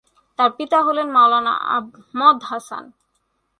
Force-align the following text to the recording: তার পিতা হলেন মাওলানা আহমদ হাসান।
তার 0.39 0.49
পিতা 0.57 0.79
হলেন 0.87 1.07
মাওলানা 1.15 1.53
আহমদ 1.75 2.37
হাসান। 2.49 2.83